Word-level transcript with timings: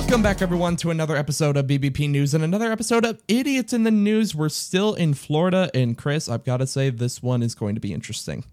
Welcome 0.00 0.22
back, 0.22 0.42
everyone, 0.42 0.74
to 0.76 0.90
another 0.90 1.14
episode 1.14 1.56
of 1.56 1.66
BBP 1.66 2.10
News 2.10 2.34
and 2.34 2.42
another 2.42 2.72
episode 2.72 3.04
of 3.04 3.22
Idiots 3.28 3.72
in 3.72 3.84
the 3.84 3.92
News. 3.92 4.34
We're 4.34 4.48
still 4.48 4.94
in 4.94 5.14
Florida, 5.14 5.70
and 5.72 5.96
Chris, 5.96 6.28
I've 6.28 6.42
got 6.42 6.56
to 6.56 6.66
say, 6.66 6.90
this 6.90 7.22
one 7.22 7.42
is 7.44 7.54
going 7.54 7.76
to 7.76 7.80
be 7.80 7.92
interesting. 7.92 8.44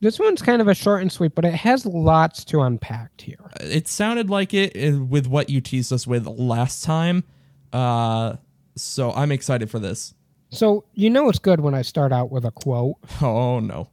This 0.00 0.20
one's 0.20 0.42
kind 0.42 0.62
of 0.62 0.68
a 0.68 0.74
short 0.74 1.02
and 1.02 1.10
sweet, 1.10 1.34
but 1.34 1.44
it 1.44 1.54
has 1.54 1.84
lots 1.86 2.44
to 2.44 2.60
unpack 2.60 3.20
here. 3.20 3.50
It 3.60 3.88
sounded 3.88 4.30
like 4.30 4.54
it 4.54 4.76
uh, 4.76 5.02
with 5.02 5.26
what 5.26 5.50
you 5.50 5.60
teased 5.60 5.92
us 5.92 6.06
with 6.06 6.26
last 6.26 6.84
time, 6.84 7.24
uh, 7.72 8.36
so 8.76 9.12
I'm 9.12 9.32
excited 9.32 9.70
for 9.70 9.80
this. 9.80 10.14
So, 10.50 10.84
you 10.94 11.10
know 11.10 11.28
it's 11.30 11.40
good 11.40 11.60
when 11.60 11.74
I 11.74 11.82
start 11.82 12.12
out 12.12 12.30
with 12.30 12.44
a 12.44 12.52
quote. 12.52 12.96
Oh, 13.20 13.58
no. 13.58 13.88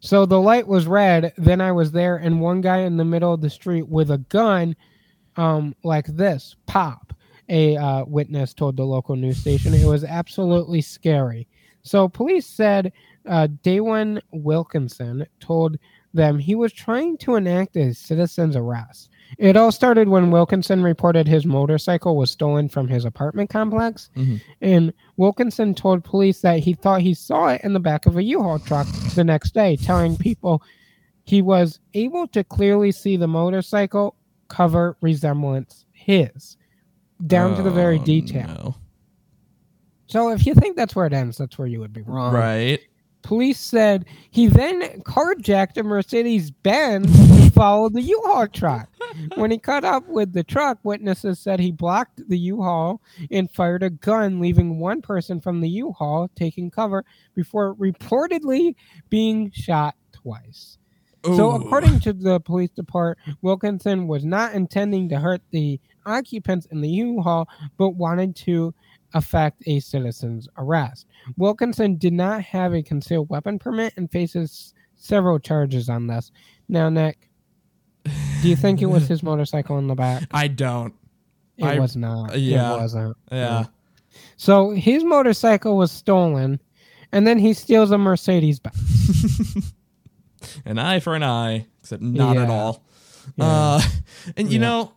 So 0.00 0.24
the 0.24 0.40
light 0.40 0.66
was 0.66 0.86
red, 0.86 1.34
then 1.36 1.60
I 1.60 1.72
was 1.72 1.92
there, 1.92 2.16
and 2.16 2.40
one 2.40 2.62
guy 2.62 2.78
in 2.78 2.96
the 2.96 3.04
middle 3.04 3.34
of 3.34 3.42
the 3.42 3.50
street 3.50 3.88
with 3.88 4.10
a 4.10 4.18
gun, 4.18 4.76
um, 5.36 5.74
like 5.82 6.06
this, 6.06 6.56
pop. 6.66 7.12
A 7.50 7.76
uh, 7.76 8.04
witness 8.06 8.54
told 8.54 8.76
the 8.76 8.84
local 8.84 9.16
news 9.16 9.36
station 9.36 9.74
it 9.74 9.84
was 9.84 10.02
absolutely 10.02 10.80
scary. 10.80 11.46
So 11.82 12.08
police 12.08 12.46
said 12.46 12.90
uh, 13.28 13.48
Daywin 13.62 14.20
Wilkinson 14.32 15.26
told 15.40 15.76
them 16.14 16.38
he 16.38 16.54
was 16.54 16.72
trying 16.72 17.18
to 17.18 17.34
enact 17.34 17.76
a 17.76 17.92
citizen's 17.92 18.56
arrest. 18.56 19.10
It 19.38 19.56
all 19.56 19.72
started 19.72 20.08
when 20.08 20.30
Wilkinson 20.30 20.82
reported 20.82 21.26
his 21.26 21.44
motorcycle 21.44 22.16
was 22.16 22.30
stolen 22.30 22.68
from 22.68 22.88
his 22.88 23.04
apartment 23.04 23.50
complex. 23.50 24.10
Mhm. 24.16 24.40
And 24.60 24.92
Wilkinson 25.16 25.74
told 25.74 26.04
police 26.04 26.40
that 26.42 26.60
he 26.60 26.74
thought 26.74 27.00
he 27.00 27.14
saw 27.14 27.48
it 27.48 27.60
in 27.64 27.72
the 27.72 27.80
back 27.80 28.06
of 28.06 28.16
a 28.16 28.22
U-Haul 28.22 28.60
truck 28.60 28.86
the 29.14 29.24
next 29.24 29.52
day, 29.54 29.76
telling 29.76 30.16
people 30.16 30.62
he 31.24 31.42
was 31.42 31.80
able 31.94 32.26
to 32.28 32.44
clearly 32.44 32.92
see 32.92 33.16
the 33.16 33.26
motorcycle 33.28 34.14
cover 34.48 34.96
resemblance 35.00 35.86
his 35.92 36.56
down 37.26 37.56
to 37.56 37.62
the 37.62 37.70
very 37.70 37.98
Oh, 37.98 38.04
detail. 38.04 38.46
no. 38.48 38.74
So 40.06 40.30
if 40.30 40.46
you 40.46 40.54
think 40.54 40.76
that's 40.76 40.94
where 40.94 41.06
it 41.06 41.12
ends, 41.12 41.38
that's 41.38 41.58
where 41.58 41.66
you 41.68 41.80
would 41.80 41.92
be 41.92 42.02
wrong. 42.02 42.34
Right. 42.34 42.80
Police 43.22 43.58
said 43.58 44.04
he 44.30 44.48
then 44.48 44.82
carjacked 45.00 45.78
a 45.78 45.82
Mercedes 45.82 46.50
Benz 46.50 47.06
to 47.44 47.50
follow 47.52 47.88
the 47.88 48.02
U-Haul 48.02 48.48
truck. 48.48 48.88
when 49.36 49.50
he 49.50 49.56
caught 49.58 49.84
up 49.84 50.06
with 50.08 50.34
the 50.34 50.44
truck, 50.44 50.78
witnesses 50.82 51.38
said 51.40 51.58
he 51.58 51.72
blocked 51.72 52.20
the 52.28 52.36
U-Haul 52.36 53.00
and 53.30 53.50
fired 53.50 53.82
a 53.82 53.88
gun, 53.90 54.40
leaving 54.40 54.78
one 54.78 55.00
person 55.00 55.40
from 55.40 55.62
the 55.62 55.68
U-Haul 55.70 56.28
taking 56.36 56.70
cover 56.70 57.02
before 57.34 57.74
reportedly 57.76 58.74
being 59.08 59.50
shot 59.52 59.94
twice. 60.12 60.76
So, 61.24 61.52
according 61.52 62.00
to 62.00 62.12
the 62.12 62.38
police 62.40 62.70
department, 62.70 63.38
Wilkinson 63.42 64.06
was 64.06 64.24
not 64.24 64.52
intending 64.54 65.08
to 65.08 65.18
hurt 65.18 65.40
the 65.50 65.80
occupants 66.06 66.66
in 66.66 66.80
the 66.82 66.88
U-Haul, 66.88 67.48
but 67.78 67.90
wanted 67.90 68.36
to 68.36 68.74
effect 69.14 69.62
a 69.66 69.80
citizen's 69.80 70.48
arrest. 70.58 71.06
Wilkinson 71.36 71.96
did 71.96 72.12
not 72.12 72.42
have 72.42 72.74
a 72.74 72.82
concealed 72.82 73.30
weapon 73.30 73.58
permit 73.58 73.94
and 73.96 74.10
faces 74.10 74.74
several 74.96 75.38
charges 75.38 75.88
on 75.88 76.06
this. 76.06 76.30
Now, 76.68 76.88
Nick, 76.88 77.30
do 78.04 78.48
you 78.48 78.56
think 78.56 78.82
it 78.82 78.86
was 78.86 79.08
his 79.08 79.22
motorcycle 79.30 79.78
in 79.78 79.86
the 79.86 79.94
back? 79.94 80.24
I 80.32 80.48
don't. 80.48 80.94
It 81.56 81.64
I- 81.64 81.78
was 81.78 81.96
not. 81.96 82.38
yeah. 82.38 82.74
It 82.74 82.78
wasn't. 82.78 83.16
Yeah. 83.30 83.64
So 84.36 84.70
his 84.70 85.04
motorcycle 85.04 85.76
was 85.76 85.90
stolen, 85.90 86.60
and 87.12 87.26
then 87.26 87.38
he 87.38 87.52
steals 87.54 87.90
a 87.90 87.98
Mercedes 87.98 88.58
Benz. 88.60 89.72
an 90.64 90.78
eye 90.78 91.00
for 91.00 91.14
an 91.14 91.22
eye, 91.22 91.66
except 91.80 92.02
not 92.02 92.36
at 92.36 92.48
all. 92.50 92.84
Yeah. 93.36 93.44
Uh, 93.46 93.80
and 94.36 94.48
you 94.52 94.60
Yeah. 94.60 94.66
know, 94.66 94.92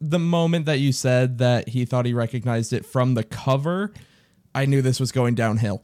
the 0.00 0.18
moment 0.18 0.66
that 0.66 0.78
you 0.78 0.92
said 0.92 1.38
that 1.38 1.68
he 1.68 1.84
thought 1.84 2.06
he 2.06 2.14
recognized 2.14 2.72
it 2.72 2.84
from 2.86 3.14
the 3.14 3.22
cover, 3.24 3.92
I 4.54 4.64
knew 4.66 4.82
this 4.82 4.98
was 5.00 5.12
going 5.12 5.34
downhill. 5.34 5.82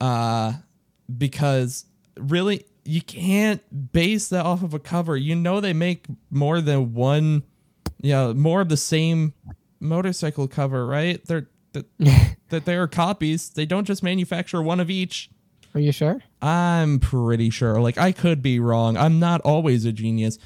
Uh, 0.00 0.54
because 1.16 1.86
really, 2.16 2.64
you 2.84 3.00
can't 3.00 3.92
base 3.92 4.28
that 4.28 4.44
off 4.44 4.62
of 4.62 4.74
a 4.74 4.78
cover. 4.78 5.16
You 5.16 5.34
know, 5.34 5.60
they 5.60 5.72
make 5.72 6.06
more 6.30 6.60
than 6.60 6.92
one, 6.94 7.42
you 8.02 8.12
know, 8.12 8.34
more 8.34 8.60
of 8.60 8.68
the 8.68 8.76
same 8.76 9.32
motorcycle 9.80 10.48
cover, 10.48 10.86
right? 10.86 11.24
They're 11.26 11.48
that 11.72 11.86
that 12.50 12.64
they 12.66 12.76
are 12.76 12.86
copies. 12.86 13.50
They 13.50 13.66
don't 13.66 13.84
just 13.84 14.02
manufacture 14.02 14.62
one 14.62 14.78
of 14.80 14.90
each. 14.90 15.28
Are 15.74 15.80
you 15.80 15.92
sure? 15.92 16.22
I'm 16.40 17.00
pretty 17.00 17.50
sure. 17.50 17.80
Like 17.80 17.98
I 17.98 18.12
could 18.12 18.42
be 18.42 18.60
wrong. 18.60 18.96
I'm 18.96 19.18
not 19.18 19.40
always 19.40 19.84
a 19.84 19.92
genius, 19.92 20.38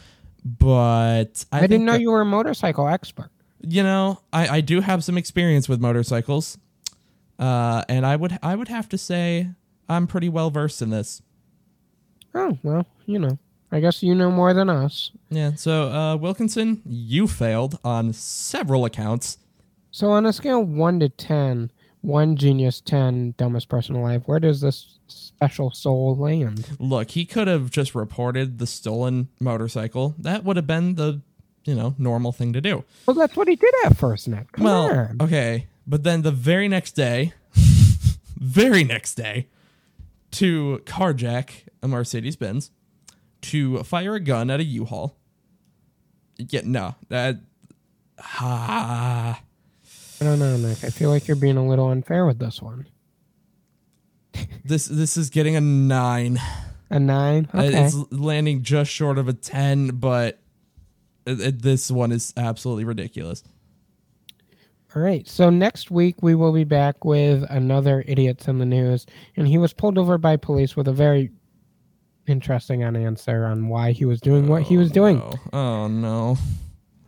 but 0.45 1.45
I, 1.53 1.59
I, 1.59 1.67
didn't 1.67 1.85
know 1.85 1.93
that- 1.93 2.01
you 2.01 2.11
were 2.11 2.23
a 2.23 2.27
motorcycle 2.27 2.89
expert. 2.89 3.31
You 3.61 3.83
know, 3.83 4.21
I, 4.33 4.49
I 4.49 4.61
do 4.61 4.81
have 4.81 5.03
some 5.03 5.19
experience 5.19 5.69
with 5.69 5.81
motorcycles, 5.81 6.59
uh, 7.41 7.83
and 7.89 8.07
I 8.07 8.15
would 8.15 8.39
I 8.43 8.55
would 8.55 8.69
have 8.69 8.89
to 8.91 8.99
say 8.99 9.51
I'm 9.89 10.07
pretty 10.07 10.29
well 10.29 10.51
versed 10.51 10.81
in 10.81 10.91
this. 10.91 11.23
Oh 12.35 12.57
well, 12.63 12.87
you 13.07 13.19
know. 13.19 13.39
I 13.71 13.81
guess 13.81 14.03
you 14.03 14.15
know 14.15 14.31
more 14.31 14.55
than 14.55 14.71
us. 14.71 15.11
Yeah. 15.29 15.55
So 15.55 15.89
uh, 15.89 16.17
Wilkinson, 16.17 16.81
you 16.87 17.27
failed 17.27 17.79
on 17.85 18.13
several 18.15 18.85
accounts. 18.87 19.39
So 19.91 20.11
on 20.11 20.25
a 20.25 20.33
scale 20.33 20.63
of 20.63 20.69
one 20.69 21.01
to 21.01 21.09
ten, 21.11 21.71
one 22.03 22.37
genius, 22.37 22.81
ten 22.81 23.35
dumbest 23.37 23.69
person 23.69 23.95
alive, 23.95 24.23
where 24.27 24.41
does 24.41 24.61
this 24.61 24.99
special 25.09 25.71
soul 25.71 26.17
land? 26.17 26.69
Look, 26.79 27.11
he 27.11 27.25
could 27.25 27.49
have 27.49 27.71
just 27.71 27.95
reported 27.95 28.59
the 28.59 28.67
stolen 28.67 29.29
motorcycle. 29.41 30.15
That 30.19 30.45
would 30.45 30.57
have 30.57 30.67
been 30.67 30.95
the 30.95 31.23
you 31.65 31.75
know 31.75 31.95
normal 31.99 32.33
thing 32.33 32.53
to 32.53 32.61
do. 32.61 32.85
Well, 33.07 33.15
that's 33.15 33.37
what 33.37 33.49
he 33.49 33.57
did 33.57 33.75
at 33.85 33.97
first, 33.97 34.29
Nick. 34.29 34.53
Come 34.53 34.65
well, 34.65 34.91
on. 34.91 35.17
okay, 35.21 35.67
but 35.87 36.03
then 36.03 36.23
the 36.23 36.31
very 36.31 36.69
next 36.69 36.93
day, 36.93 37.33
very 38.37 38.85
next 38.85 39.15
day, 39.15 39.49
to 40.33 40.83
carjack 40.87 41.65
a 41.83 41.89
Mercedes 41.89 42.37
Benz, 42.37 42.71
to 43.43 43.83
fire 43.83 44.15
a 44.15 44.21
gun 44.21 44.51
at 44.51 44.61
a 44.61 44.65
U-Haul. 44.65 45.17
Yeah, 46.39 46.63
no, 46.65 46.95
that 47.09 47.37
ah, 48.19 49.41
I 50.21 50.25
don't 50.25 50.39
know, 50.39 50.57
Nick. 50.57 50.83
I 50.85 50.91
feel 50.91 51.11
like 51.11 51.29
you're 51.29 51.37
being 51.37 51.57
a 51.57 51.67
little 51.67 51.89
unfair 51.89 52.27
with 52.27 52.39
this 52.39 52.61
one. 52.61 52.87
this 54.65 54.87
this 54.87 55.17
is 55.17 55.31
getting 55.31 55.57
a 55.57 55.61
nine. 55.61 56.41
A 56.91 56.99
nine. 56.99 57.49
Uh, 57.55 57.63
Okay. 57.63 57.85
It's 57.85 57.97
landing 58.13 58.63
just 58.63 58.91
short 58.91 59.19
of 59.19 59.29
a 59.29 59.33
ten, 59.33 59.89
but 59.89 60.41
it, 61.27 61.41
it- 61.41 61.63
this 61.63 61.91
one 61.91 62.13
is 62.13 62.33
absolutely 62.37 62.85
ridiculous. 62.85 63.43
All 64.97 65.03
right. 65.03 65.29
So 65.29 65.51
next 65.51 65.91
week 65.91 66.23
we 66.23 66.35
will 66.35 66.53
be 66.53 66.65
back 66.65 67.05
with 67.05 67.45
another 67.51 68.03
idiots 68.07 68.49
in 68.49 68.59
the 68.59 68.65
news, 68.67 69.07
and 69.37 69.47
he 69.47 69.59
was 69.59 69.73
pulled 69.73 69.99
over 69.99 70.17
by 70.19 70.37
police 70.37 70.77
with 70.77 70.89
a 70.89 70.93
very 70.93 71.31
interesting 72.27 72.83
answer 72.83 73.45
on 73.47 73.69
why 73.69 73.93
he 73.93 74.05
was 74.05 74.21
doing 74.21 74.49
what 74.49 74.63
he 74.63 74.77
was 74.79 74.91
doing. 74.91 75.21
Oh, 75.23 75.33
oh 75.53 75.89
no. 75.89 76.37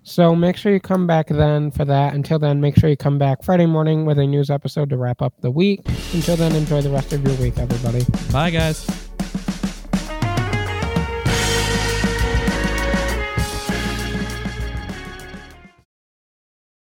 So 0.03 0.35
make 0.35 0.57
sure 0.57 0.73
you 0.73 0.81
come 0.81 1.07
back 1.07 1.29
then 1.29 1.71
for 1.71 1.85
that. 1.85 2.15
Until 2.15 2.39
then, 2.39 2.61
make 2.61 2.77
sure 2.77 2.89
you 2.89 2.97
come 2.97 3.19
back 3.19 3.43
Friday 3.43 3.67
morning 3.67 4.07
with 4.07 4.19
a 4.19 4.27
news 4.27 4.51
episode 4.51 4.91
to 4.91 4.97
wrap 4.97 5.23
up 5.23 5.35
the 5.41 5.51
week. 5.51 5.81
Until 6.13 6.37
then, 6.37 6.55
enjoy 6.55 6.81
the 6.81 6.91
rest 6.91 7.13
of 7.13 7.23
your 7.23 7.35
week, 7.37 7.59
everybody. 7.59 8.05
Bye, 8.33 8.51
guys. 8.51 9.10